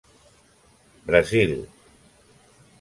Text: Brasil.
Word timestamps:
Brasil. 1.09 1.51